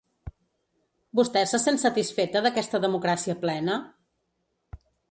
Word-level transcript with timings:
Vostè 1.19 1.43
se 1.51 1.61
sent 1.65 1.79
satisfeta 1.83 2.43
d’aquesta 2.47 2.83
democràcia 2.87 3.39
plena? 3.47 3.79